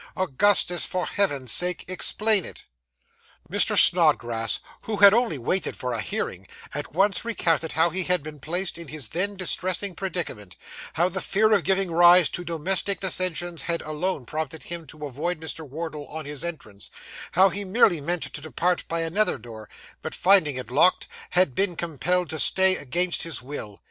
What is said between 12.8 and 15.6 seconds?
dissensions had alone prompted him to avoid